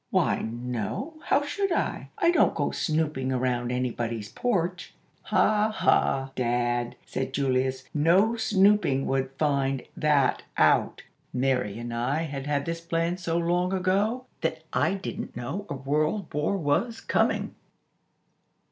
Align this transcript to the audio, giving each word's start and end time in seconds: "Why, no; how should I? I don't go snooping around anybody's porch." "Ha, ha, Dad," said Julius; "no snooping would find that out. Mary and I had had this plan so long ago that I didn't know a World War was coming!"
"Why, 0.09 0.41
no; 0.41 1.13
how 1.25 1.45
should 1.45 1.71
I? 1.71 2.09
I 2.17 2.31
don't 2.31 2.55
go 2.55 2.71
snooping 2.71 3.31
around 3.31 3.71
anybody's 3.71 4.29
porch." 4.29 4.95
"Ha, 5.25 5.69
ha, 5.69 6.31
Dad," 6.35 6.95
said 7.05 7.33
Julius; 7.33 7.83
"no 7.93 8.35
snooping 8.35 9.05
would 9.05 9.29
find 9.37 9.83
that 9.95 10.41
out. 10.57 11.03
Mary 11.31 11.77
and 11.77 11.93
I 11.93 12.23
had 12.23 12.47
had 12.47 12.65
this 12.65 12.81
plan 12.81 13.17
so 13.19 13.37
long 13.37 13.73
ago 13.73 14.25
that 14.41 14.63
I 14.73 14.95
didn't 14.95 15.35
know 15.37 15.67
a 15.69 15.75
World 15.75 16.33
War 16.33 16.57
was 16.57 16.99
coming!" 16.99 17.53